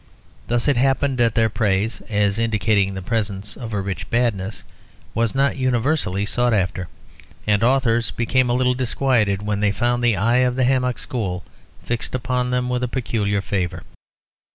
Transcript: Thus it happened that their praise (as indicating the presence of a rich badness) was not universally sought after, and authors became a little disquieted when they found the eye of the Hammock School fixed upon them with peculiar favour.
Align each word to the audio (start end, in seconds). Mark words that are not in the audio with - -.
Thus 0.47 0.67
it 0.67 0.77
happened 0.77 1.19
that 1.19 1.35
their 1.35 1.47
praise 1.47 2.01
(as 2.09 2.39
indicating 2.39 2.95
the 2.95 3.03
presence 3.03 3.55
of 3.55 3.71
a 3.71 3.79
rich 3.79 4.09
badness) 4.09 4.63
was 5.13 5.35
not 5.35 5.57
universally 5.57 6.25
sought 6.25 6.55
after, 6.55 6.87
and 7.45 7.61
authors 7.63 8.09
became 8.09 8.49
a 8.49 8.53
little 8.53 8.73
disquieted 8.73 9.43
when 9.43 9.59
they 9.59 9.71
found 9.71 10.01
the 10.03 10.17
eye 10.17 10.37
of 10.37 10.55
the 10.55 10.63
Hammock 10.63 10.97
School 10.97 11.43
fixed 11.83 12.15
upon 12.15 12.49
them 12.49 12.67
with 12.67 12.89
peculiar 12.89 13.41
favour. 13.43 13.83